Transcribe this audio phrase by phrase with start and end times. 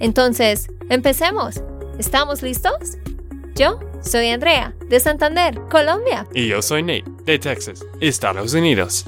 [0.00, 1.62] Entonces, empecemos.
[1.98, 2.98] ¿Estamos listos?
[3.54, 6.26] Yo soy Andrea, de Santander, Colombia.
[6.34, 9.04] Y yo soy Nate, de Texas, Estados Unidos.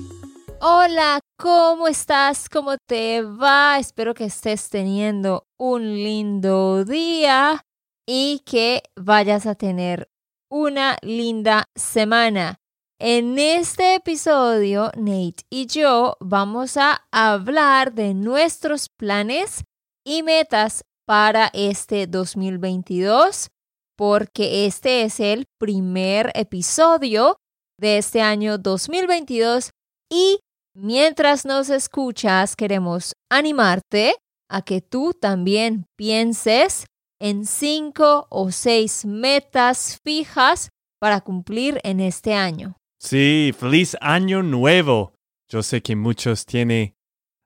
[0.61, 2.49] Hola, ¿cómo estás?
[2.49, 3.79] ¿Cómo te va?
[3.79, 7.65] Espero que estés teniendo un lindo día
[8.07, 10.09] y que vayas a tener
[10.49, 12.57] una linda semana.
[12.99, 19.65] En este episodio, Nate y yo vamos a hablar de nuestros planes
[20.07, 23.49] y metas para este 2022,
[23.97, 27.39] porque este es el primer episodio
[27.79, 29.71] de este año 2022
[30.11, 30.39] y
[30.75, 34.15] mientras nos escuchas queremos animarte
[34.49, 36.87] a que tú también pienses
[37.21, 42.77] en cinco o seis metas fijas para cumplir en este año.
[43.01, 45.15] Sí, feliz año nuevo.
[45.51, 46.95] Yo sé que muchos tienen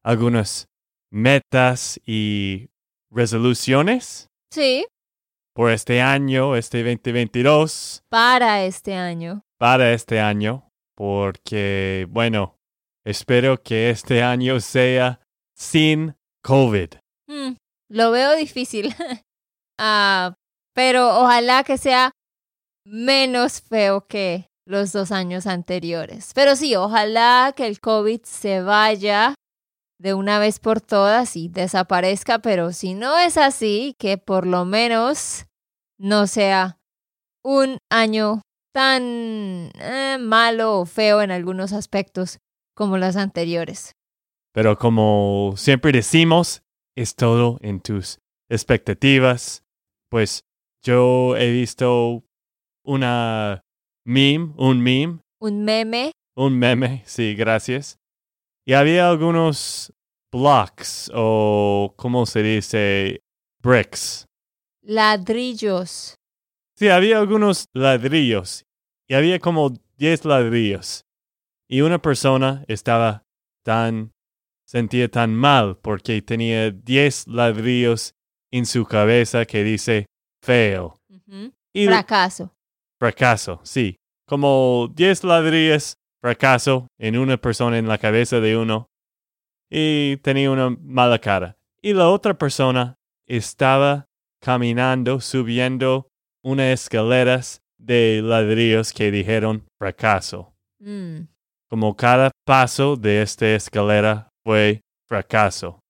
[0.03, 0.70] algunas
[1.11, 2.71] metas y
[3.11, 4.29] resoluciones.
[4.53, 4.87] Sí.
[5.55, 8.05] Por este año, este 2022.
[8.09, 9.43] Para este año.
[9.59, 10.69] Para este año.
[10.97, 12.57] Porque, bueno,
[13.05, 15.21] espero que este año sea
[15.57, 16.95] sin COVID.
[17.27, 17.57] Mm,
[17.91, 18.95] lo veo difícil.
[19.83, 20.35] Ah,
[20.75, 22.13] pero ojalá que sea
[22.85, 26.33] menos feo que los dos años anteriores.
[26.35, 29.35] Pero sí, ojalá que el COVID se vaya
[30.01, 34.65] de una vez por todas y desaparezca, pero si no es así, que por lo
[34.65, 35.47] menos
[35.99, 36.79] no sea
[37.45, 38.41] un año
[38.73, 39.03] tan
[39.75, 42.39] eh, malo o feo en algunos aspectos
[42.75, 43.93] como los anteriores.
[44.53, 46.63] Pero como siempre decimos,
[46.97, 48.19] es todo en tus
[48.49, 49.63] expectativas
[50.11, 50.45] pues
[50.85, 52.25] yo he visto
[52.85, 53.63] una
[54.05, 55.21] meme, un meme.
[55.41, 56.13] Un meme.
[56.37, 58.00] Un meme, sí, gracias.
[58.71, 59.93] Y había algunos
[60.31, 63.21] blocks o, ¿cómo se dice?
[63.61, 64.29] Bricks.
[64.83, 66.15] Ladrillos.
[66.77, 68.65] Sí, había algunos ladrillos.
[69.09, 71.05] Y había como 10 ladrillos.
[71.69, 73.25] Y una persona estaba
[73.65, 74.13] tan,
[74.69, 78.15] sentía tan mal porque tenía 10 ladrillos
[78.53, 80.07] en su cabeza que dice
[80.45, 80.91] fail.
[81.75, 82.55] fracaso.
[83.01, 83.97] Fracaso, sí.
[84.29, 88.89] Como 10 ladrillos, fracaso en una persona en la cabeza de uno.
[89.71, 91.57] Y tenía una mala cara.
[91.83, 94.07] Y la otra persona estaba
[94.41, 96.09] caminando, subiendo
[96.43, 100.53] unas escaleras de ladrillos que dijeron fracaso.
[100.81, 101.29] Mm.
[101.69, 105.81] Como cada paso de esta escalera fue fracaso.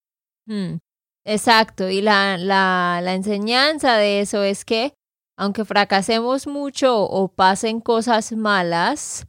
[0.46, 0.76] Mm.
[1.24, 4.94] Exacto, y la, la, la enseñanza de eso es que
[5.36, 9.26] aunque fracasemos mucho o pasen cosas malas,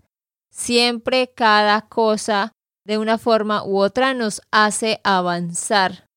[0.61, 2.53] siempre cada cosa
[2.85, 6.07] de una forma u otra nos hace avanzar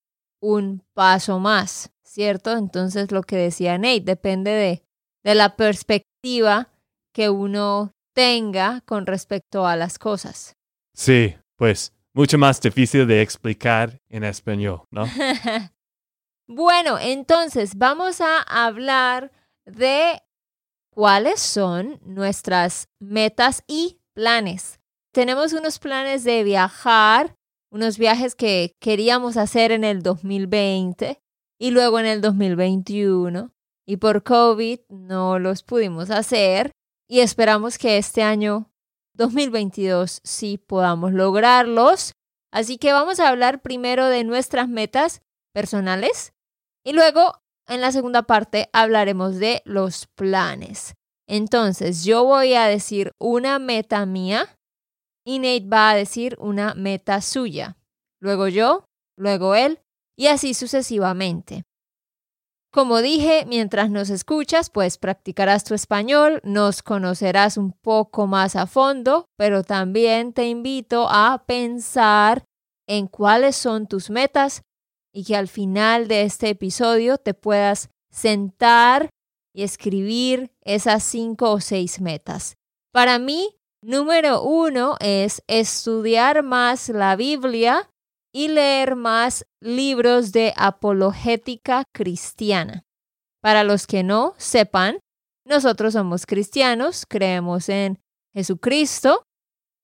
[0.41, 2.53] un paso más, ¿cierto?
[2.53, 4.85] Entonces lo que decía Nate depende de,
[5.25, 6.69] de la perspectiva
[7.15, 10.55] que uno tenga con respecto a las cosas.
[10.95, 15.07] Sí, pues mucho más difícil de explicar en español, ¿no?
[16.47, 19.33] bueno, entonces vamos a hablar
[19.65, 20.23] de
[20.91, 24.81] cuáles son nuestras metas y planes.
[25.13, 27.35] Tenemos unos planes de viajar,
[27.71, 31.21] unos viajes que queríamos hacer en el 2020
[31.59, 33.53] y luego en el 2021
[33.87, 36.73] y por COVID no los pudimos hacer
[37.09, 38.71] y esperamos que este año
[39.15, 42.13] 2022 sí podamos lograrlos.
[42.53, 45.23] Así que vamos a hablar primero de nuestras metas
[45.53, 46.33] personales
[46.85, 50.95] y luego en la segunda parte hablaremos de los planes.
[51.27, 54.57] Entonces yo voy a decir una meta mía
[55.25, 57.77] y Nate va a decir una meta suya.
[58.21, 58.85] Luego yo,
[59.17, 59.81] luego él
[60.17, 61.65] y así sucesivamente.
[62.75, 68.67] Como dije, mientras nos escuchas, pues practicarás tu español, nos conocerás un poco más a
[68.67, 72.45] fondo, pero también te invito a pensar
[72.89, 74.63] en cuáles son tus metas
[75.15, 79.09] y que al final de este episodio te puedas sentar
[79.55, 82.57] y escribir esas cinco o seis metas.
[82.93, 87.91] Para mí, número uno es estudiar más la Biblia
[88.33, 92.85] y leer más libros de apologética cristiana.
[93.41, 94.99] Para los que no sepan,
[95.47, 98.01] nosotros somos cristianos, creemos en
[98.35, 99.25] Jesucristo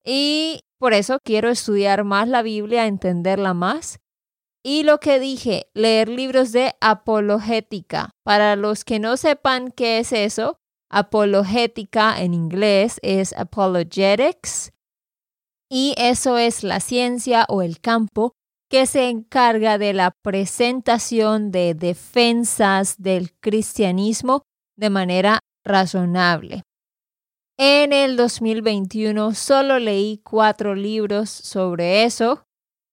[0.03, 3.99] y por eso quiero estudiar más la Biblia, entenderla más.
[4.63, 8.11] Y lo que dije, leer libros de apologética.
[8.23, 10.57] Para los que no sepan qué es eso,
[10.89, 14.71] apologética en inglés es apologetics.
[15.69, 18.33] Y eso es la ciencia o el campo
[18.69, 24.43] que se encarga de la presentación de defensas del cristianismo
[24.77, 26.63] de manera razonable.
[27.57, 32.45] En el 2021 solo leí cuatro libros sobre eso,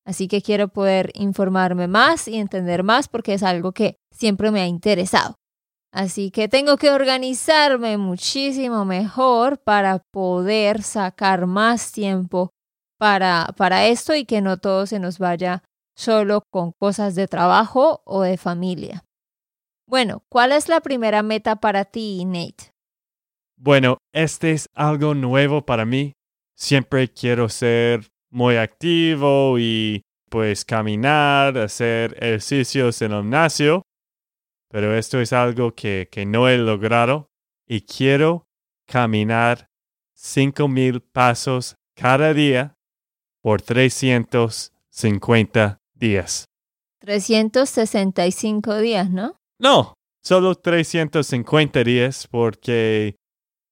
[0.08, 4.62] así que quiero poder informarme más y entender más porque es algo que siempre me
[4.62, 5.34] ha interesado.
[5.92, 12.50] Así que tengo que organizarme muchísimo mejor para poder sacar más tiempo
[12.98, 15.62] para, para esto y que no todo se nos vaya
[15.94, 19.04] solo con cosas de trabajo o de familia.
[19.86, 22.72] Bueno, ¿cuál es la primera meta para ti, Nate?
[23.58, 26.12] Bueno, este es algo nuevo para mí.
[26.56, 33.82] Siempre quiero ser muy activo y pues caminar, hacer ejercicios en el gimnasio,
[34.70, 37.30] pero esto es algo que, que no he logrado
[37.66, 38.46] y quiero
[38.86, 39.68] caminar
[40.14, 42.74] 5,000 pasos cada día
[43.42, 46.44] por 350 días.
[47.00, 49.36] 365 días, ¿no?
[49.58, 53.16] No, solo 350 días porque,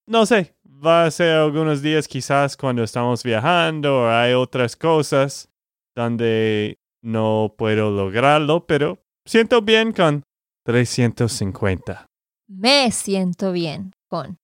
[0.07, 5.49] no sé, va a ser algunos días quizás cuando estamos viajando o hay otras cosas
[5.95, 10.23] donde no puedo lograrlo, pero siento bien con
[10.65, 12.07] 350.
[12.49, 14.37] Me siento bien con.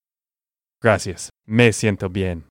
[0.80, 2.46] Gracias, me siento bien.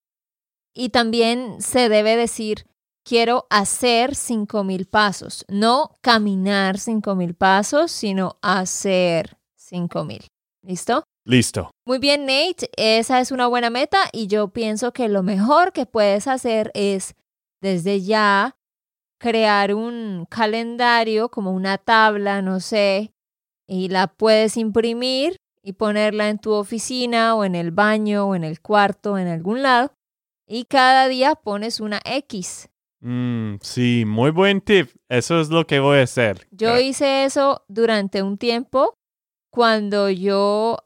[0.74, 2.66] Y también se debe decir
[3.04, 10.28] quiero hacer 5000 pasos, no caminar 5000 pasos, sino hacer 5000.
[10.64, 11.04] ¿Listo?
[11.26, 11.72] Listo.
[11.86, 15.86] Muy bien, Nate, esa es una buena meta y yo pienso que lo mejor que
[15.86, 17.16] puedes hacer es
[17.62, 18.58] desde ya
[19.20, 23.14] crear un calendario como una tabla, no sé,
[23.68, 28.44] y la puedes imprimir y ponerla en tu oficina o en el baño o en
[28.44, 29.94] el cuarto, en algún lado.
[30.48, 32.72] Y cada día pones una X
[33.02, 34.90] Mm, sí, muy buen tip.
[35.10, 36.48] Eso es lo que voy a hacer.
[36.52, 39.00] Yo hice eso durante un tiempo
[39.52, 40.78] cuando yo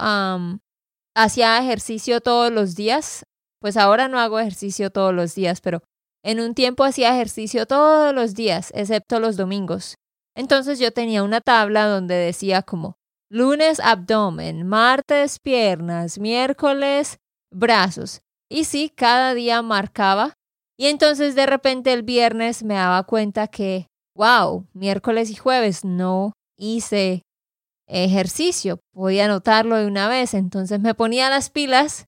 [1.16, 3.24] hacía ejercicio todos los días.
[3.62, 5.82] Pues ahora no hago ejercicio todos los días, pero
[6.24, 9.96] en un tiempo hacía ejercicio todos los días, excepto los domingos.
[10.36, 12.98] Entonces yo tenía una tabla donde decía como
[13.30, 17.18] lunes abdomen, martes piernas, miércoles
[17.52, 18.22] brazos.
[18.50, 20.34] Y sí, cada día marcaba
[20.78, 26.34] y entonces de repente el viernes me daba cuenta que, wow, miércoles y jueves no
[26.58, 27.22] hice
[27.88, 32.08] ejercicio, podía anotarlo de una vez, entonces me ponía las pilas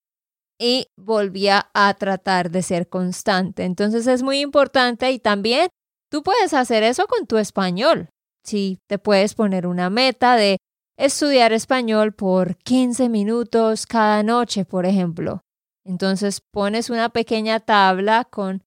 [0.60, 3.64] y volvía a tratar de ser constante.
[3.64, 5.70] Entonces es muy importante y también
[6.10, 8.10] tú puedes hacer eso con tu español.
[8.44, 10.58] Si te puedes poner una meta de
[10.98, 15.42] estudiar español por 15 minutos cada noche, por ejemplo.
[15.86, 18.64] Entonces pones una pequeña tabla con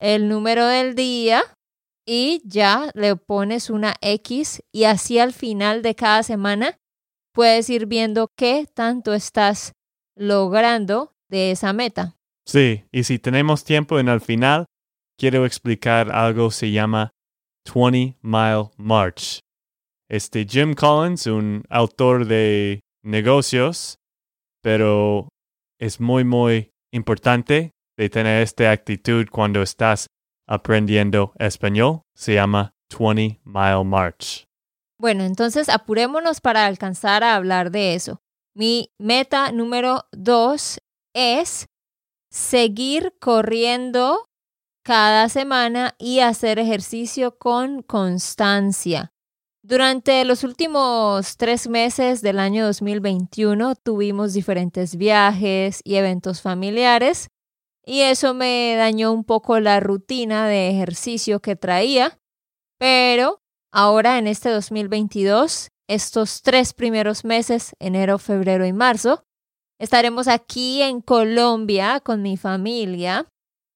[0.00, 1.42] el número del día
[2.06, 6.76] y ya le pones una X y así al final de cada semana
[7.32, 9.72] puedes ir viendo qué tanto estás
[10.16, 12.16] logrando de esa meta.
[12.46, 14.66] Sí, y si tenemos tiempo en el final,
[15.18, 17.12] quiero explicar algo se llama
[17.72, 19.40] 20 Mile March.
[20.08, 23.98] Este Jim Collins, un autor de negocios,
[24.62, 25.28] pero
[25.78, 30.08] es muy, muy importante de tener esta actitud cuando estás
[30.50, 32.02] aprendiendo español.
[32.14, 34.46] Se llama 20 Mile March.
[34.98, 38.20] Bueno, entonces apurémonos para alcanzar a hablar de eso.
[38.54, 40.80] Mi meta número dos
[41.14, 41.68] es
[42.30, 44.26] seguir corriendo
[44.84, 49.12] cada semana y hacer ejercicio con constancia.
[49.62, 57.28] Durante los últimos tres meses del año 2021 tuvimos diferentes viajes y eventos familiares
[57.90, 62.20] y eso me dañó un poco la rutina de ejercicio que traía,
[62.78, 63.42] pero
[63.72, 69.24] ahora en este 2022, estos tres primeros meses, enero, febrero y marzo,
[69.80, 73.26] estaremos aquí en Colombia con mi familia.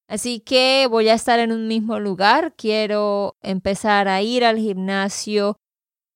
[0.08, 2.54] Así que voy a estar en un mismo lugar.
[2.54, 5.56] Quiero empezar a ir al gimnasio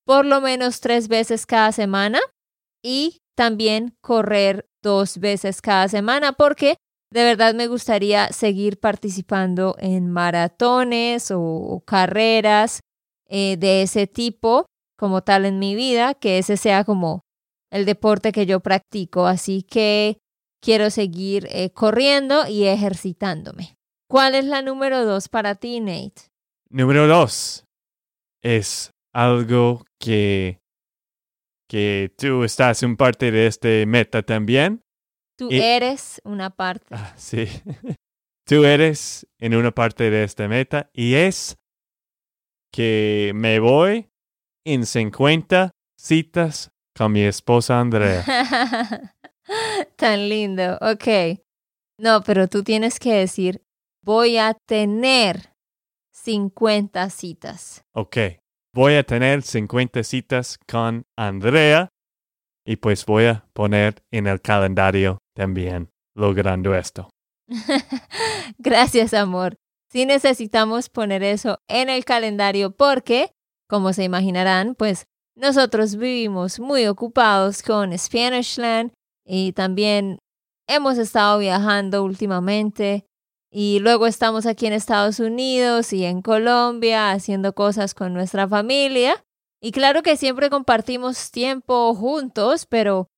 [0.07, 2.21] por lo menos tres veces cada semana
[2.81, 6.76] y también correr dos veces cada semana porque
[7.11, 12.81] de verdad me gustaría seguir participando en maratones o, carreras
[13.29, 14.67] eh, de ese tipo
[14.99, 17.23] como tal en mi vida, que ese sea como
[17.71, 19.27] el deporte que yo practico.
[19.27, 20.19] Así que
[20.61, 23.75] quiero seguir eh, corriendo y ejercitándome.
[24.09, 26.29] ¿Cuál es la número dos para ti, Nate?
[26.71, 27.65] Número dos
[28.43, 30.59] es algo que,
[31.69, 34.83] que tú estás en parte de este meta también.
[35.38, 36.87] Tú eres una parte.
[36.90, 37.47] Ah, sí.
[38.45, 41.57] tú eres en una parte de esta meta y es
[42.73, 44.11] que me voy
[44.66, 48.25] en 50 citas con mi esposa Andrea.
[49.97, 50.76] Tan lindo.
[50.80, 51.38] Ok.
[52.00, 53.62] No, pero tú tienes que decir,
[54.04, 55.54] voy a tener
[56.12, 57.85] 50 citas.
[57.95, 58.16] Ok.
[58.75, 61.90] Voy a tener 50 citas con Andrea
[62.66, 67.09] y pues voy a poner en el calendario también logrando esto.
[68.59, 69.57] Gracias, amor.
[69.88, 73.30] Sí necesitamos poner eso en el calendario porque,
[73.68, 78.90] como se imaginarán, pues nosotros vivimos muy ocupados con Spanishland
[79.25, 80.18] y también
[80.66, 83.07] hemos estado viajando últimamente
[83.50, 89.25] y luego estamos aquí en Estados Unidos y en Colombia haciendo cosas con nuestra familia.
[89.62, 93.09] Y claro que siempre compartimos tiempo juntos, pero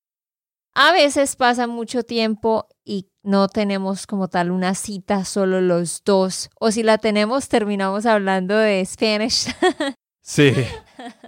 [0.73, 6.49] a veces pasa mucho tiempo y no tenemos como tal una cita solo los dos.
[6.59, 9.47] O si la tenemos, terminamos hablando de Spanish.
[10.21, 10.53] sí,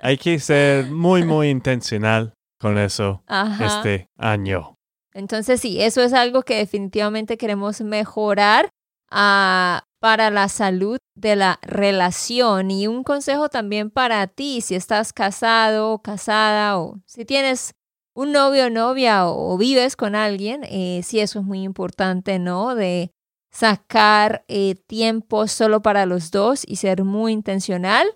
[0.01, 3.23] hay que ser muy, muy intencional con eso
[3.59, 4.75] este año.
[5.13, 8.69] Entonces sí, eso es algo que definitivamente queremos mejorar
[9.15, 15.13] Ah, para la salud de la relación y un consejo también para ti si estás
[15.13, 17.73] casado o casada o si tienes
[18.15, 22.75] un novio o novia o, vives con alguien, eh, sí eso es muy importante, ¿no?
[22.75, 23.11] De
[23.51, 28.07] sacar eh, tiempo solo para los dos y ser muy intencional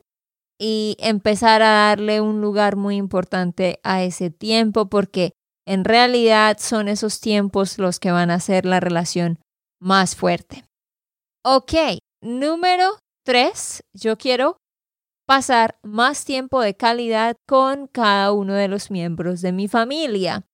[0.60, 5.34] y empezar a darle un lugar muy importante a ese tiempo porque
[5.68, 9.40] en realidad son esos tiempos los que van a hacer la relación
[9.80, 10.64] más fuerte.
[11.44, 11.74] Ok,
[12.22, 14.58] número tres, yo quiero
[15.28, 20.48] pasar más tiempo de calidad con cada uno de los miembros de mi familia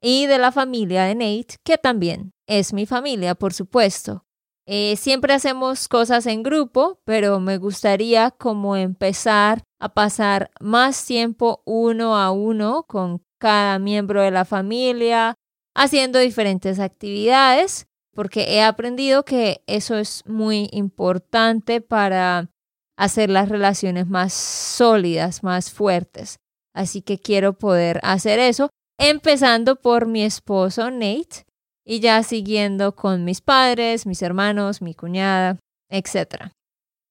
[0.00, 4.24] y de la familia de Nate, que también es mi familia, por supuesto.
[4.66, 11.62] Eh, siempre hacemos cosas en grupo, pero me gustaría como empezar a pasar más tiempo
[11.66, 15.34] uno a uno con cada miembro de la familia,
[15.74, 22.48] haciendo diferentes actividades porque he aprendido que eso es muy importante para
[22.96, 26.36] hacer las relaciones más sólidas, más fuertes.
[26.74, 31.44] Así que quiero poder hacer eso, empezando por mi esposo Nate
[31.84, 35.58] y ya siguiendo con mis padres, mis hermanos, mi cuñada,
[35.90, 36.50] etc.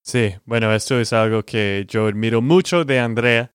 [0.04, 3.52] Sí, bueno, esto es algo que yo admiro mucho de Andrea.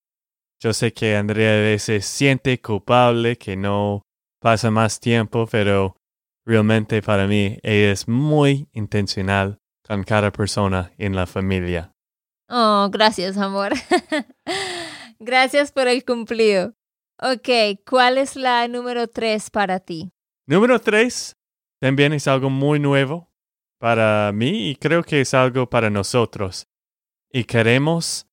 [0.60, 4.02] Yo sé que Andrea a veces siente culpable que no
[4.40, 5.98] pasa más tiempo, pero
[6.48, 11.92] Realmente para mí ella es muy intencional con cada persona en la familia.
[12.48, 13.72] Oh, gracias, amor.
[15.18, 16.74] gracias por el cumplido.
[17.20, 20.10] Ok, ¿cuál es la número tres para ti?
[20.46, 21.36] Número tres
[21.80, 23.30] también es algo muy nuevo
[23.78, 26.68] para mí y creo que es algo para nosotros.
[27.30, 28.26] Y queremos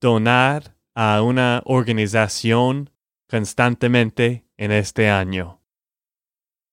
[0.00, 2.90] donar a una organización
[3.28, 5.60] constantemente en este año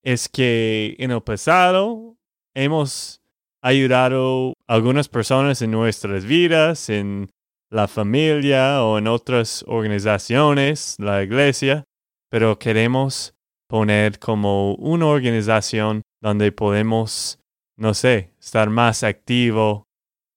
[0.07, 2.17] es que en el pasado
[2.53, 3.21] hemos
[3.61, 7.29] ayudado a algunas personas en nuestras vidas, en
[7.69, 11.83] la familia o en otras organizaciones, la iglesia,
[12.29, 13.33] pero queremos
[13.67, 17.39] poner como una organización donde podemos,
[17.77, 19.83] no sé, estar más activo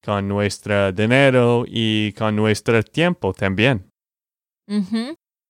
[0.05, 3.89] con nuestro dinero y con nuestro tiempo también.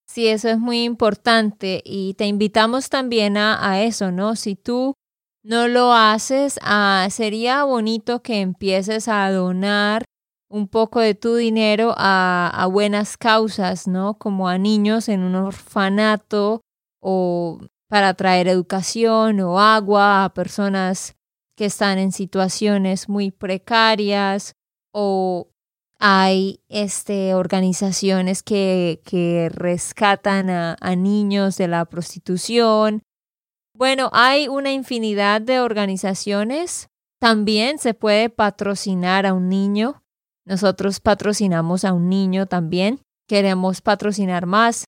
[0.06, 4.34] Sí, eso es muy importante y te invitamos también a, eso, ¿no?
[4.34, 4.94] Si tú
[5.42, 10.04] no lo haces, ah, sería bonito que empieces a donar
[10.50, 14.18] un poco de tu dinero a, buenas causas, ¿no?
[14.18, 16.61] Como a niños en un orfanato
[17.00, 21.14] o para traer educación o agua a personas
[21.56, 24.54] que están en situaciones muy precarias
[24.92, 25.49] o
[26.00, 33.02] hay este, organizaciones que, que rescatan a, a niños de la prostitución.
[33.80, 36.90] Bueno, hay una infinidad de organizaciones.
[37.18, 40.02] También se puede patrocinar a un niño.
[40.44, 43.00] Nosotros patrocinamos a un niño también.
[43.26, 44.84] Queremos patrocinar más.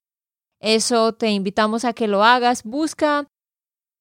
[0.61, 2.61] Eso te invitamos a que lo hagas.
[2.61, 3.25] Busca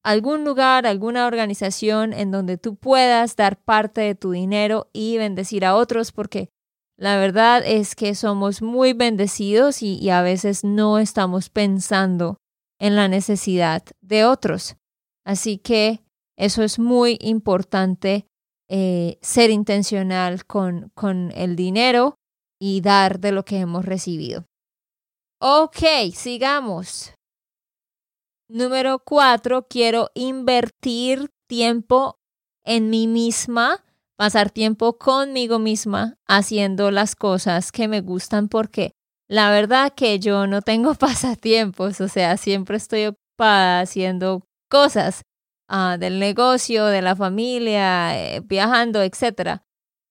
[0.05, 5.65] algún lugar, alguna organización en donde tú puedas dar parte de tu dinero y bendecir
[5.65, 6.51] a otros, porque
[6.99, 12.37] la verdad es que somos muy bendecidos y, a veces no estamos pensando
[12.79, 14.77] en la necesidad de otros.
[15.25, 16.01] Así que
[16.37, 18.27] eso es muy importante,
[18.69, 22.17] eh, ser intencional con, con el dinero
[22.61, 24.47] y dar de lo que hemos recibido.
[25.41, 25.79] Ok,
[26.15, 27.13] sigamos.
[28.49, 32.19] Número cuatro, quiero invertir tiempo
[32.65, 33.85] en mí misma,
[34.17, 38.93] pasar tiempo conmigo misma haciendo las cosas que me gustan porque
[39.29, 45.23] la verdad que yo no tengo pasatiempos, o sea, siempre estoy ocupada haciendo cosas
[45.69, 49.61] ah, del negocio, de la familia, eh, viajando, etc.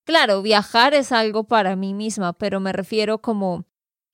[0.06, 3.66] Claro, viajar es algo para mí misma, pero me refiero como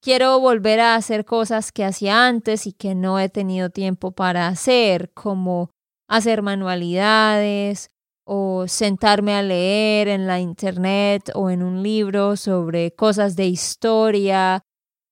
[0.02, 4.48] quiero volver a hacer cosas que hacía antes y que no he tenido tiempo para
[4.48, 5.70] hacer, como
[6.08, 7.90] hacer manualidades
[8.24, 14.64] o sentarme a leer en la internet o en un libro sobre cosas de historia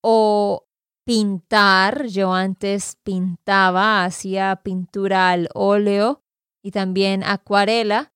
[0.02, 0.65] o
[1.06, 2.06] pintar.
[2.08, 6.20] Yo antes pintaba, hacía pintura al óleo
[6.62, 8.12] y también acuarela.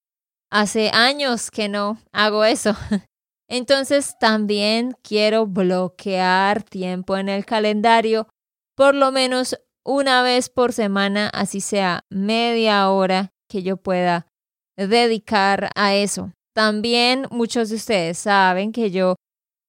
[0.50, 2.74] Hace años que no hago eso.
[3.48, 8.28] Entonces también quiero bloquear tiempo en el calendario,
[8.76, 14.26] por lo menos una vez por semana, así sea media hora que yo pueda
[14.76, 16.32] dedicar a eso.
[16.54, 19.16] También muchos de ustedes saben que yo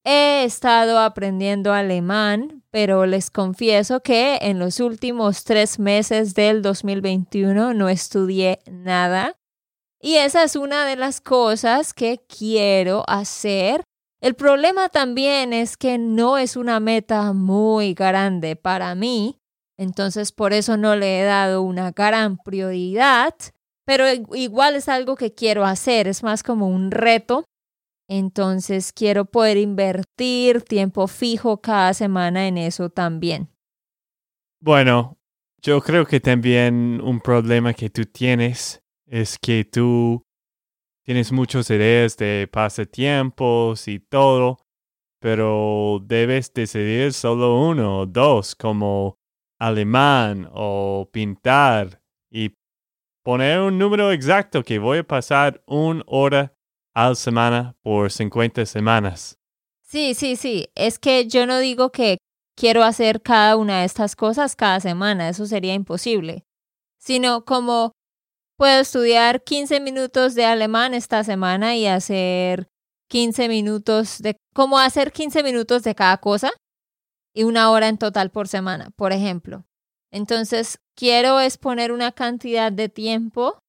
[0.03, 7.73] he estado aprendiendo alemán, pero les confieso que en los últimos tres meses del 2021
[7.73, 9.35] no estudié nada.
[10.01, 13.83] Y esa es una de las cosas que quiero hacer.
[14.19, 19.37] El problema también es que no es una meta muy grande para mí,
[19.77, 23.33] entonces por eso no le he dado una gran prioridad,
[23.85, 24.05] pero
[24.35, 27.45] igual es algo que quiero hacer, es más como un reto.
[28.13, 33.47] Entonces quiero poder invertir tiempo fijo cada semana en eso también.
[34.59, 35.17] Bueno,
[35.61, 40.25] yo creo que también un problema que tú tienes es que tú
[41.05, 44.57] tienes muchas ideas de pasatiempos y todo,
[45.21, 49.19] pero debes decidir solo uno o dos, como
[49.57, 52.57] alemán o pintar, y
[53.23, 56.57] poner un número exacto que voy a pasar una hora
[56.93, 59.37] a la semana por 50 semanas.
[59.81, 60.69] Sí, sí, sí.
[60.75, 62.17] Es que yo no digo que
[62.55, 66.45] quiero hacer cada una de estas cosas cada semana, eso sería imposible,
[66.97, 67.91] sino como
[68.57, 72.67] puedo estudiar 15 minutos de alemán esta semana y hacer
[73.09, 76.51] 15 minutos de, como hacer 15 minutos de cada cosa
[77.33, 79.65] y una hora en total por semana, por ejemplo.
[80.11, 83.60] Entonces, quiero exponer una cantidad de tiempo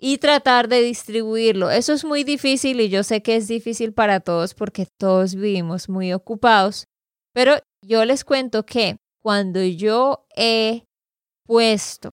[0.00, 1.70] y tratar de distribuirlo.
[1.70, 5.88] Eso es muy difícil y yo sé que es difícil para todos porque todos vivimos
[5.88, 6.86] muy ocupados,
[7.34, 10.84] pero yo les cuento que cuando yo he
[11.46, 12.10] puesto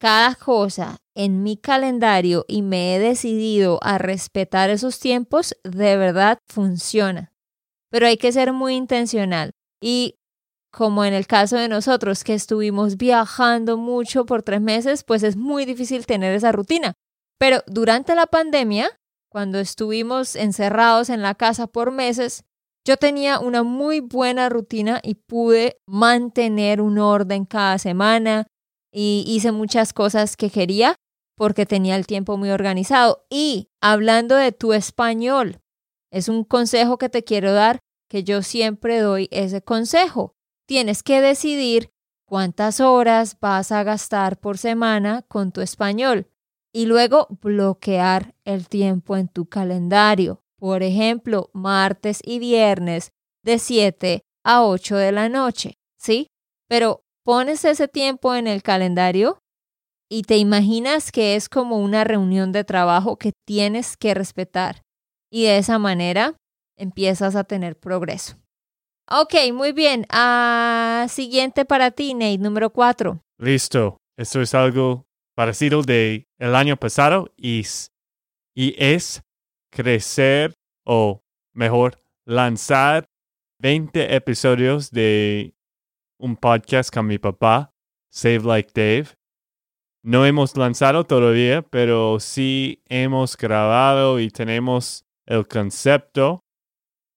[0.00, 6.38] cada cosa en mi calendario y me he decidido a respetar esos tiempos, de verdad
[6.48, 7.32] funciona.
[7.90, 9.50] Pero hay que ser muy intencional.
[9.80, 10.17] Y
[10.78, 15.36] como en el caso de nosotros, que estuvimos viajando mucho por tres meses, pues es
[15.36, 16.94] muy difícil tener esa rutina.
[17.36, 18.88] Pero durante la pandemia,
[19.28, 22.44] cuando estuvimos encerrados en la casa por meses,
[22.86, 28.46] yo tenía una muy buena rutina y pude mantener un orden cada semana,
[28.92, 30.94] y hice muchas cosas que quería
[31.36, 33.26] porque tenía el tiempo muy organizado.
[33.28, 35.58] Y hablando de tu español,
[36.12, 40.37] es un consejo que te quiero dar, que yo siempre doy ese consejo.
[40.68, 41.94] Tienes que decidir
[42.26, 46.30] cuántas horas vas a gastar por semana con tu español
[46.74, 50.42] y luego bloquear el tiempo en tu calendario.
[50.58, 56.26] Por ejemplo, martes y viernes de 7 a 8 de la noche, ¿sí?
[56.68, 59.38] Pero pones ese tiempo en el calendario
[60.10, 64.82] y te imaginas que es como una reunión de trabajo que tienes que respetar.
[65.32, 66.36] Y de esa manera
[66.76, 68.36] empiezas a tener progreso.
[69.10, 70.04] Ok, muy bien.
[70.10, 73.22] Ah, siguiente para ti, Nate, número cuatro.
[73.38, 73.96] Listo.
[74.18, 77.64] Esto es algo parecido de el año pasado y,
[78.54, 79.22] y es
[79.70, 81.22] crecer o
[81.54, 83.06] mejor lanzar
[83.60, 85.54] 20 episodios de
[86.18, 87.72] un podcast con mi papá,
[88.12, 89.08] Save Like Dave.
[90.02, 96.40] No hemos lanzado todavía, pero sí hemos grabado y tenemos el concepto.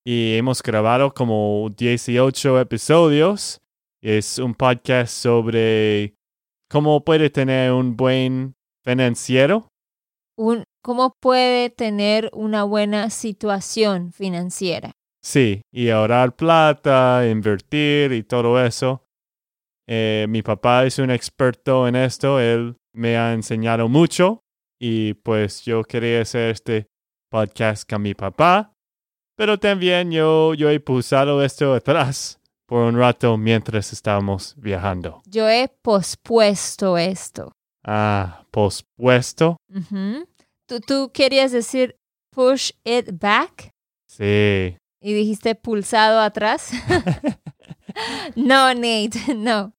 [0.04, 3.60] Y hemos grabado como 18 episodios.
[4.02, 6.14] Es un podcast sobre
[6.72, 9.68] ¿Cómo puede tener un buen financiero?
[10.38, 14.92] Un, ¿Cómo puede tener una buena situación financiera?
[15.22, 19.04] Sí, y ahorrar plata, invertir y todo eso.
[19.86, 24.40] Eh, mi papá es un experto en esto, él me ha enseñado mucho
[24.80, 26.86] y pues yo quería hacer este
[27.30, 28.72] podcast con mi papá,
[29.36, 35.22] pero también yo, yo he pulsado esto atrás por un rato mientras estábamos viajando.
[35.26, 37.52] Yo he pospuesto esto.
[37.84, 39.56] Ah, pospuesto.
[40.66, 41.96] ¿Tú, ¿Tú querías decir
[42.30, 43.70] push it back?
[44.06, 44.76] Sí.
[45.00, 46.70] ¿Y dijiste pulsado atrás?
[48.36, 49.74] no, Nate, no.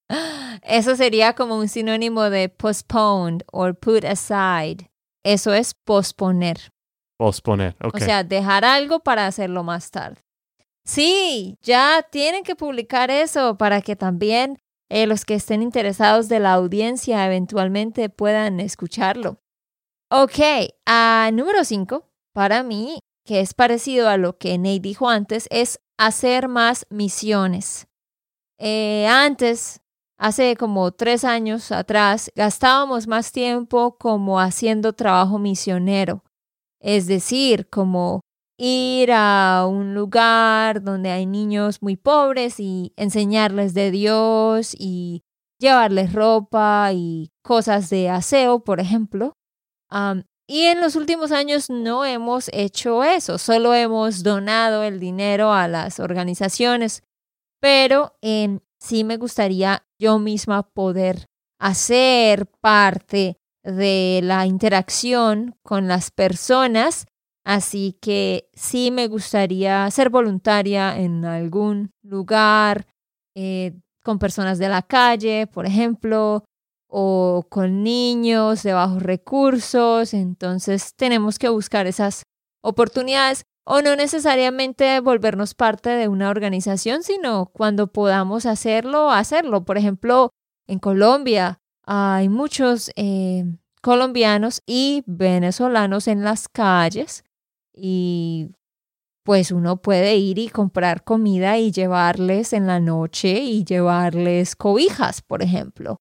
[0.62, 4.90] Eso sería como un sinónimo de postponed o put aside.
[5.24, 6.73] Eso es posponer.
[7.16, 7.94] Posponer, ok.
[7.94, 10.20] O sea, dejar algo para hacerlo más tarde.
[10.84, 14.58] Sí, ya tienen que publicar eso para que también
[14.90, 19.38] eh, los que estén interesados de la audiencia eventualmente puedan escucharlo.
[20.10, 20.38] Ok,
[20.86, 25.80] a número 5, para mí, que es parecido a lo que Nate dijo antes, es
[25.96, 27.86] hacer más misiones.
[28.58, 29.80] Eh, antes,
[30.18, 36.22] hace como tres años atrás, gastábamos más tiempo como haciendo trabajo misionero.
[36.84, 38.20] Es decir, como
[38.58, 45.22] ir a un lugar donde hay niños muy pobres y enseñarles de Dios y
[45.58, 49.32] llevarles ropa y cosas de aseo, por ejemplo.
[50.46, 55.68] y en los últimos años no hemos hecho eso, solo hemos donado el dinero a
[55.68, 57.02] las organizaciones,
[57.62, 61.24] pero em, sí me gustaría yo misma poder
[61.58, 67.06] hacer parte de la interacción con las personas
[67.44, 72.86] Así que sí me gustaría ser voluntaria en algún lugar
[73.36, 76.44] eh, con personas de la calle, por ejemplo,
[76.88, 80.14] o con niños de bajos recursos.
[80.14, 82.22] Entonces tenemos que buscar esas
[82.62, 89.66] oportunidades o no necesariamente volvernos parte de una organización, sino cuando podamos hacerlo, hacerlo.
[89.66, 90.30] Por ejemplo,
[90.66, 93.44] en Colombia hay muchos eh,
[93.82, 97.24] colombianos y venezolanos en las calles
[97.72, 98.50] y
[99.24, 105.22] pues uno puede ir y comprar comida y llevarles en la noche y llevarles cobijas,
[105.22, 106.00] por ejemplo.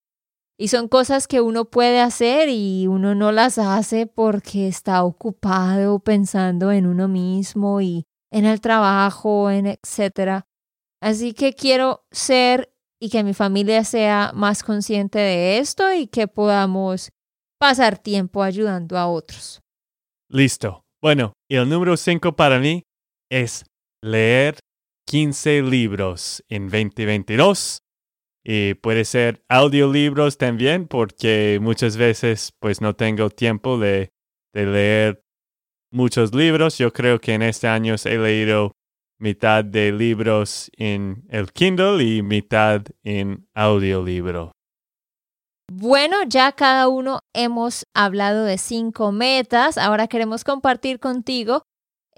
[0.58, 6.00] Y son cosas que uno puede hacer y uno no las hace porque está ocupado
[6.00, 10.46] pensando en uno mismo y en el trabajo, en etcétera.
[11.02, 12.73] Así que quiero ser
[13.04, 17.10] y que mi familia sea más consciente de esto y que podamos
[17.60, 19.60] pasar tiempo ayudando a otros.
[20.30, 20.86] Listo.
[21.02, 22.84] Bueno, y el número 5 para mí
[23.30, 23.66] es
[24.02, 24.58] leer
[25.06, 27.80] 15 libros en 2022.
[28.46, 34.12] Y puede ser audiolibros también, porque muchas veces pues no tengo tiempo de,
[34.54, 35.22] de leer
[35.92, 36.78] muchos libros.
[36.78, 38.72] Yo creo que en este año he leído
[39.24, 44.52] mitad de libros en el Kindle y mitad en audiolibro.
[45.72, 49.78] Bueno, ya cada uno hemos hablado de cinco metas.
[49.78, 51.64] Ahora queremos compartir contigo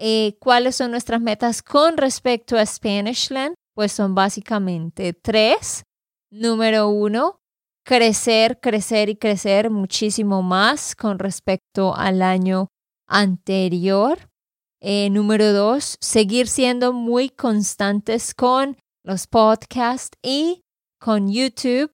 [0.00, 3.54] eh, cuáles son nuestras metas con respecto a Spanishland.
[3.76, 5.84] Pues son básicamente tres.
[6.32, 7.38] Número uno,
[7.84, 12.66] crecer, crecer y crecer muchísimo más con respecto al año
[13.06, 14.18] anterior.
[14.80, 20.62] Eh, número dos, seguir siendo muy constantes con los podcasts y
[21.00, 21.92] con YouTube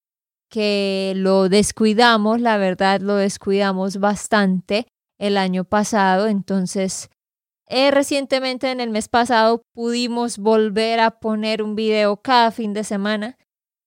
[0.50, 4.86] que lo descuidamos, la verdad lo descuidamos bastante
[5.18, 7.08] el año pasado, entonces
[7.68, 12.84] eh, recientemente en el mes pasado pudimos volver a poner un video cada fin de
[12.84, 13.38] semana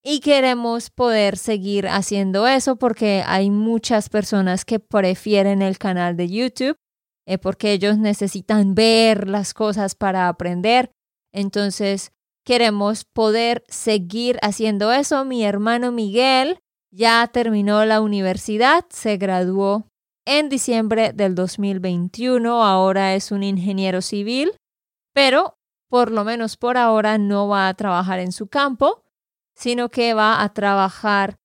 [0.03, 6.29] y queremos poder seguir haciendo eso porque hay muchas personas que prefieren el canal de
[6.29, 6.77] YouTube
[7.25, 10.91] eh, porque ellos necesitan ver las cosas para aprender.
[11.33, 12.11] Entonces,
[12.45, 15.25] queremos poder seguir haciendo eso.
[15.25, 16.59] Mi hermano Miguel
[16.91, 19.87] ya terminó la universidad, se graduó
[20.25, 24.51] en diciembre del 2021, ahora es un ingeniero civil,
[25.13, 25.57] pero
[25.89, 29.03] por lo menos por ahora no va a trabajar en su campo,
[29.55, 31.37] sino que va a trabajar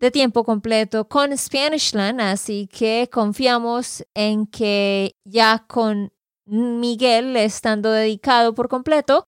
[0.00, 6.12] de tiempo completo con Spanishland, así que confiamos en que ya con
[6.46, 9.24] Miguel estando dedicado por completo,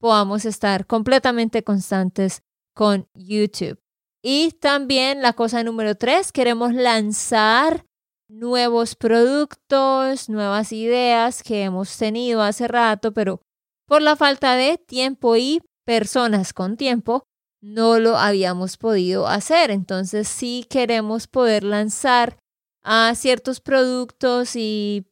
[0.00, 2.42] podamos estar completamente constantes
[2.74, 3.78] con YouTube.
[4.22, 7.84] Y también la cosa número tres, queremos lanzar
[8.28, 13.40] nuevos productos, nuevas ideas que hemos tenido hace rato, pero
[13.86, 17.24] por la falta de tiempo y personas con tiempo,
[17.60, 19.70] no lo habíamos podido hacer.
[19.70, 22.38] Entonces sí queremos poder lanzar
[22.82, 25.06] a ciertos productos y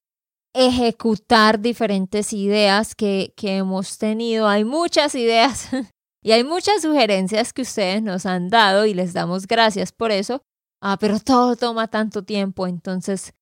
[0.54, 4.48] ejecutar diferentes ideas que, que hemos tenido.
[4.48, 5.68] Hay muchas ideas
[6.22, 10.42] y hay muchas sugerencias que ustedes nos han dado y les damos gracias por eso.
[10.80, 13.32] Ah, pero todo toma tanto tiempo, entonces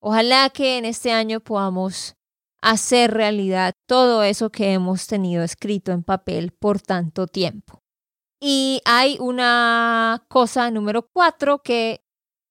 [0.00, 2.16] ojalá que en este año podamos
[2.60, 7.81] hacer realidad todo eso que hemos tenido escrito en papel por tanto tiempo.
[8.44, 12.02] Y hay una cosa número cuatro que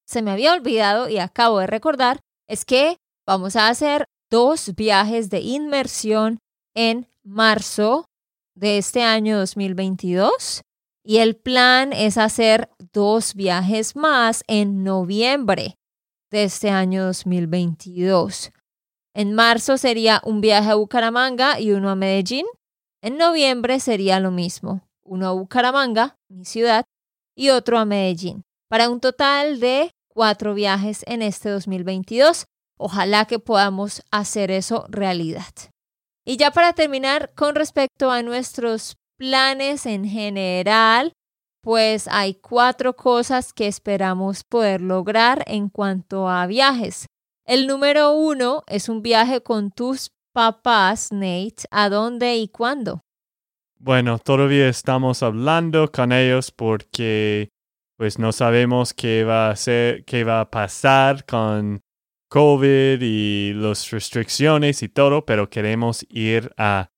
[0.08, 2.96] se me había olvidado y acabo de recordar, es que
[3.28, 6.40] vamos a hacer dos viajes de inmersión
[6.74, 8.06] en marzo
[8.56, 10.62] de este año 2022
[11.04, 15.76] y el plan es hacer dos viajes más en noviembre
[16.32, 18.54] de este año 2022.
[19.14, 22.46] En marzo sería un viaje a Bucaramanga y uno a Medellín.
[23.02, 26.86] En noviembre sería lo mismo, uno a Bucaramanga, mi ciudad,
[27.36, 32.46] y otro a Medellín, para un total de cuatro viajes en este 2022.
[32.80, 35.54] Ojalá que podamos hacer eso realidad.
[36.26, 41.12] Y ya para terminar, con respecto a nuestros planes en general,
[41.62, 47.08] pues hay cuatro cosas que esperamos poder lograr en cuanto a viajes.
[47.46, 51.66] El número uno es un viaje con tus papás, Nate.
[51.70, 53.02] ¿A dónde y cuándo?
[53.84, 57.50] Bueno, todavía estamos hablando con ellos porque
[57.98, 61.82] pues no sabemos qué va a ser, qué va a pasar con
[62.30, 66.90] COVID y las restricciones y todo, pero queremos ir a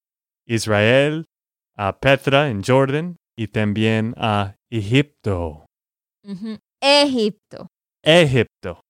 [0.46, 1.28] Israel,
[1.74, 5.66] a Petra en Jordan y también a Egipto.
[6.82, 7.68] Egipto.
[8.04, 8.82] Egipto.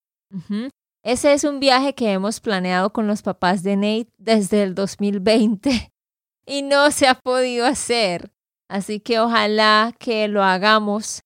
[1.04, 5.93] Ese es un viaje que hemos planeado con los papás de Nate desde el 2020
[6.46, 8.32] y no se ha podido hacer.
[8.70, 11.22] Así que ojalá que lo hagamos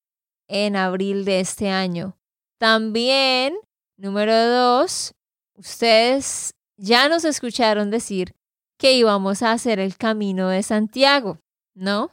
[0.47, 2.17] en abril de este año.
[2.59, 3.55] También,
[3.97, 5.13] número dos,
[5.55, 8.33] ustedes ya nos escucharon decir
[8.77, 11.39] que íbamos a hacer el camino de Santiago,
[11.75, 12.11] ¿no?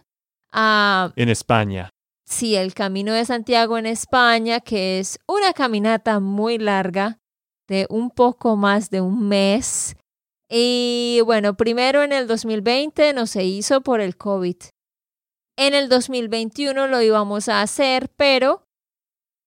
[0.53, 1.90] Ah, en España.
[2.27, 7.19] Sí, el camino de Santiago en España, que es una caminata muy larga
[7.69, 9.97] de un poco más de un mes.
[10.57, 14.55] Y bueno, primero en el 2020 no se hizo por el COVID.
[15.57, 18.62] En el 2021 lo íbamos a hacer, pero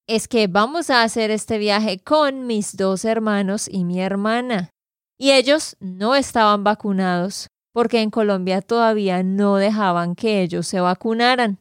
[0.05, 4.71] es que vamos a hacer este viaje con mis dos hermanos y mi hermana.
[5.17, 11.59] Y ellos no estaban vacunados porque en Colombia todavía no dejaban que ellos se vacunaran.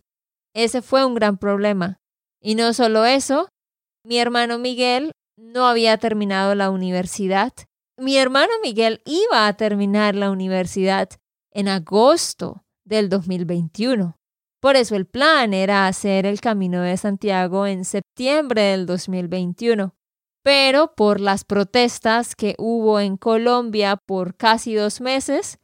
[0.57, 1.99] Ese fue un gran problema.
[2.43, 3.49] Y no solo eso,
[4.05, 7.53] mi hermano Miguel no había terminado la universidad.
[7.99, 11.09] Mi hermano Miguel iba a terminar la universidad
[11.51, 14.19] en agosto del 2021.
[14.61, 19.95] Por eso el plan era hacer el Camino de Santiago en septiembre del 2021.
[20.43, 25.59] Pero por las protestas que hubo en Colombia por casi dos meses,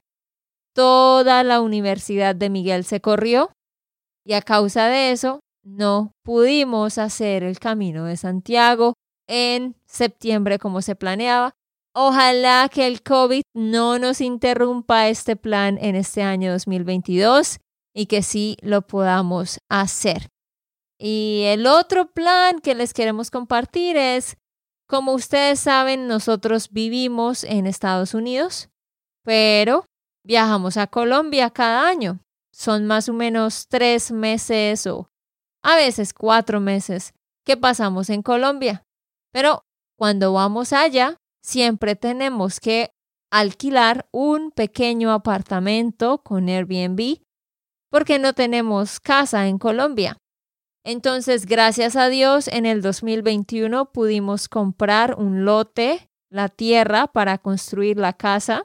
[0.75, 3.53] toda la Universidad de Miguel se corrió
[4.25, 8.95] y a causa de eso no pudimos hacer el Camino de Santiago
[9.29, 11.53] en septiembre como se planeaba.
[11.94, 17.59] Ojalá que el COVID no nos interrumpa este plan en este año 2022
[17.94, 20.28] y que sí lo podamos hacer.
[20.98, 24.37] Y el otro plan que les queremos compartir es,
[24.88, 28.70] como ustedes saben, nosotros vivimos en Estados Unidos,
[29.22, 29.85] pero
[30.24, 32.20] viajamos a Colombia cada año.
[32.55, 35.11] Son más o menos tres meses o
[35.62, 37.12] a veces cuatro meses
[37.44, 38.83] que pasamos en Colombia.
[39.33, 39.64] Pero
[39.98, 42.92] cuando vamos allá, siempre tenemos que
[43.31, 47.18] alquilar un pequeño apartamento con Airbnb
[47.90, 50.16] porque no tenemos casa en Colombia.
[50.85, 57.98] Entonces, gracias a Dios, en el 2021 pudimos comprar un lote, la tierra, para construir
[57.98, 58.64] la casa.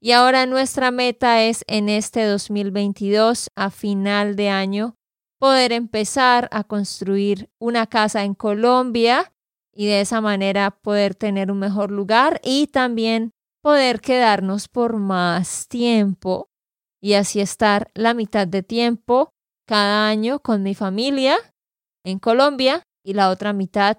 [0.00, 4.94] Y ahora nuestra meta es en este 2022, a final de año,
[5.40, 9.32] poder empezar a construir una casa en Colombia
[9.78, 13.30] y de esa manera poder tener un mejor lugar y también
[13.62, 16.48] poder quedarnos por más tiempo
[17.00, 19.30] y así estar la mitad de tiempo
[19.68, 21.36] cada año con mi familia
[22.04, 23.96] en Colombia y la otra mitad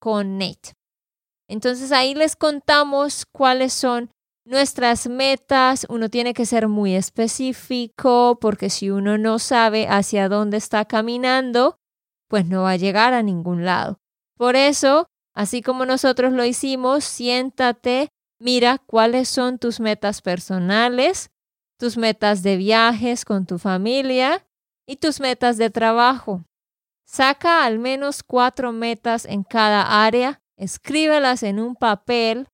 [0.00, 0.74] con Nate.
[1.48, 4.12] Entonces ahí les contamos cuáles son
[4.44, 5.88] nuestras metas.
[5.88, 11.78] Uno tiene que ser muy específico porque si uno no sabe hacia dónde está caminando,
[12.28, 13.98] pues no va a llegar a ningún lado.
[14.36, 18.08] Por eso Así como nosotros lo hicimos, siéntate,
[18.40, 21.30] mira cuáles son tus metas personales,
[21.78, 24.46] tus metas de viajes con tu familia
[24.86, 26.46] y tus metas de trabajo.
[27.04, 32.48] Saca al menos cuatro metas en cada área, escríbelas en un papel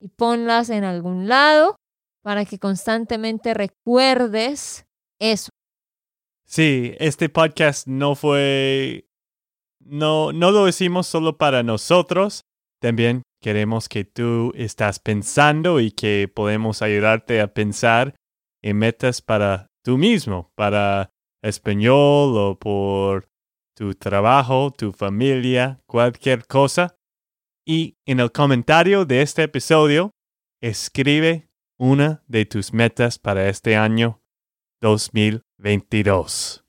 [0.00, 1.76] y ponlas en algún lado
[2.20, 4.86] para que constantemente recuerdes
[5.20, 5.50] eso.
[6.44, 9.08] Sí, este podcast no fue,
[9.84, 12.42] no, no lo hicimos solo para nosotros,
[12.80, 18.14] también queremos que tú estás pensando y que podemos ayudarte a pensar
[18.62, 21.10] en metas para tú mismo, para
[21.42, 23.28] español o por
[23.76, 26.96] tu trabajo, tu familia, cualquier cosa.
[27.66, 30.10] Y en el comentario de este episodio,
[30.62, 34.22] escribe una de tus metas para este año
[34.80, 36.64] 2022.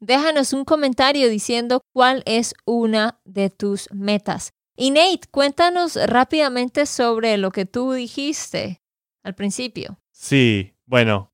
[0.00, 4.52] Déjanos un comentario diciendo cuál es una de tus metas.
[4.76, 8.82] Y Nate, cuéntanos rápidamente sobre lo que tú dijiste
[9.22, 9.98] al principio.
[10.12, 11.32] Sí, bueno,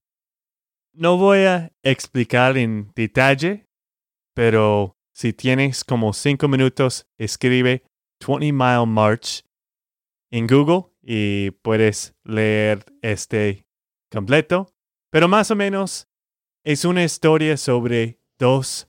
[0.92, 3.66] no voy a explicar en detalle,
[4.34, 7.82] pero si tienes como cinco minutos, escribe
[8.26, 9.44] 20 Mile March
[10.30, 13.66] en Google y puedes leer este
[14.10, 14.72] completo.
[15.10, 16.08] Pero más o menos
[16.64, 18.88] es una historia sobre dos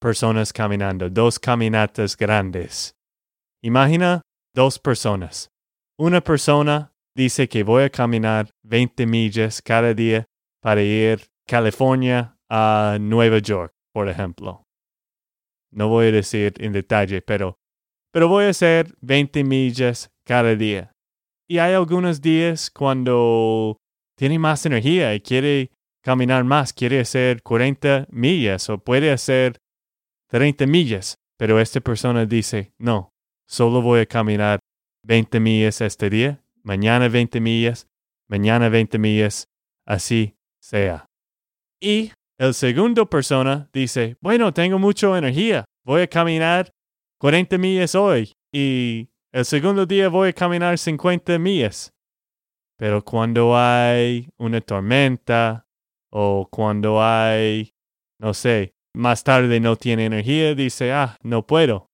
[0.00, 2.94] personas caminando, dos caminatas grandes.
[3.62, 4.22] Imagina
[4.54, 5.50] dos personas.
[5.98, 10.24] Una persona dice que voy a caminar 20 millas cada día
[10.62, 14.62] para ir California a Nueva York, por ejemplo.
[15.70, 17.58] No voy a decir en detalle, pero,
[18.10, 20.90] pero voy a hacer 20 millas cada día.
[21.46, 23.76] Y hay algunos días cuando
[24.16, 25.70] tiene más energía y quiere
[26.06, 29.58] caminar más, quiere hacer 40 millas o puede hacer
[30.28, 33.10] 30 millas, pero esta persona dice, no,
[33.48, 34.60] solo voy a caminar
[35.02, 37.88] 20 millas este día, mañana 20 millas,
[38.28, 39.48] mañana 20 millas,
[39.84, 41.06] así sea.
[41.80, 46.70] Y el segundo persona dice, bueno, tengo mucha energía, voy a caminar
[47.18, 51.90] 40 millas hoy y el segundo día voy a caminar 50 millas.
[52.78, 55.65] Pero cuando hay una tormenta
[56.10, 57.74] o cuando hay,
[58.18, 61.90] no sé, más tarde no tiene energía, dice, ah, no puedo.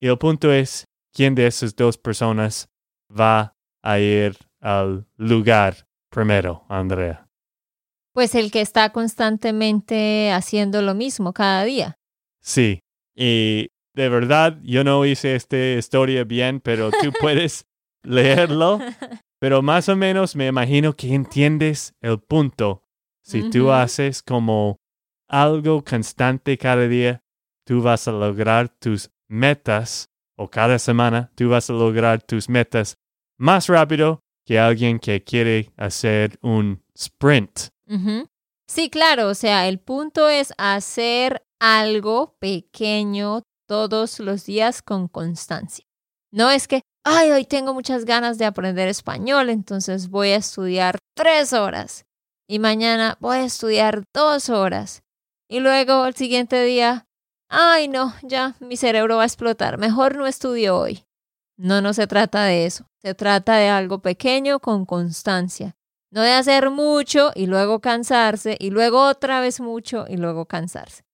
[0.00, 2.68] Y el punto es, ¿quién de esas dos personas
[3.08, 7.28] va a ir al lugar primero, Andrea?
[8.12, 11.98] Pues el que está constantemente haciendo lo mismo cada día.
[12.40, 12.80] Sí,
[13.14, 17.66] y de verdad, yo no hice esta historia bien, pero tú puedes
[18.02, 18.78] leerlo.
[19.40, 22.84] Pero más o menos me imagino que entiendes el punto.
[23.30, 24.80] Si tú haces como
[25.28, 27.22] algo constante cada día,
[27.64, 32.96] tú vas a lograr tus metas, o cada semana tú vas a lograr tus metas
[33.38, 37.68] más rápido que alguien que quiere hacer un sprint.
[38.66, 45.84] Sí, claro, o sea, el punto es hacer algo pequeño todos los días con constancia.
[46.32, 50.98] No es que, ay, hoy tengo muchas ganas de aprender español, entonces voy a estudiar
[51.14, 52.06] tres horas
[52.50, 55.04] y mañana voy a estudiar dos horas
[55.48, 57.06] y luego el siguiente día,
[57.48, 61.04] ay, no, ya mi cerebro va a explotar, mejor no estudio hoy.
[61.56, 65.76] No, no se trata de eso, se trata de algo pequeño con constancia.
[66.10, 71.04] No de hacer mucho y luego cansarse y luego otra vez mucho y luego cansarse.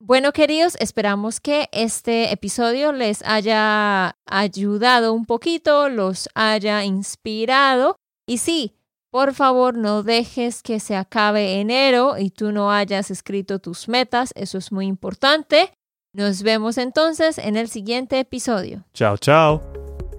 [0.00, 7.96] Bueno, queridos, esperamos que este episodio les haya ayudado un poquito, los haya inspirado.
[8.26, 8.76] Y sí,
[9.14, 14.32] por favor, no dejes que se acabe enero y tú no hayas escrito tus metas.
[14.34, 15.72] Eso es muy importante.
[16.12, 18.84] Nos vemos entonces en el siguiente episodio.
[18.92, 19.62] Chao, chao.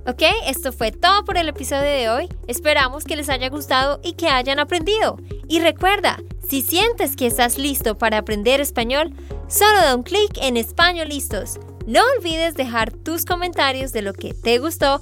[0.07, 2.29] Ok, esto fue todo por el episodio de hoy.
[2.47, 5.17] Esperamos que les haya gustado y que hayan aprendido.
[5.49, 9.13] Y recuerda, si sientes que estás listo para aprender español,
[9.49, 11.59] solo da un clic en Español Listos.
[11.85, 15.01] No olvides dejar tus comentarios de lo que te gustó